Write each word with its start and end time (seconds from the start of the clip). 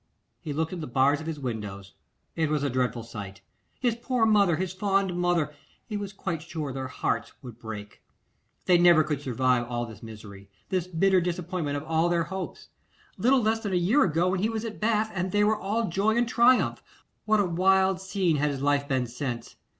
He 0.39 0.51
looked 0.51 0.73
at 0.73 0.81
the 0.81 0.87
bars 0.87 1.21
of 1.21 1.27
his 1.27 1.39
windows, 1.39 1.93
it 2.35 2.49
was 2.49 2.63
a 2.63 2.71
dreadful 2.71 3.03
sight. 3.03 3.41
His 3.79 3.95
poor 3.95 4.25
father, 4.25 4.55
his 4.55 4.73
fond 4.73 5.15
mother, 5.15 5.53
he 5.85 5.95
was 5.95 6.11
quite 6.11 6.41
sure 6.41 6.73
their 6.73 6.87
hearts 6.87 7.33
would 7.43 7.59
break. 7.59 8.01
They 8.65 8.79
never 8.79 9.03
could 9.03 9.21
survive 9.21 9.63
all 9.69 9.85
this 9.85 10.01
misery, 10.01 10.49
this 10.69 10.87
bitter 10.87 11.21
disappointment 11.21 11.77
of 11.77 11.83
all 11.83 12.09
their 12.09 12.23
chopes. 12.25 12.69
Little 13.19 13.43
less 13.43 13.59
than 13.59 13.73
a 13.73 13.85
year 13.85 14.01
ago 14.03 14.33
and 14.33 14.41
he 14.41 14.49
was 14.49 14.65
at 14.65 14.79
Bath, 14.79 15.11
and 15.13 15.31
they 15.31 15.43
were 15.43 15.55
all 15.61 15.87
joy 15.87 16.15
and 16.17 16.27
triumph. 16.27 16.81
What 17.25 17.39
a 17.39 17.45
wild 17.45 18.01
scene 18.01 18.37
had 18.37 18.49
his 18.49 18.63
life 18.63 18.87
been 18.87 19.05
since! 19.05 19.55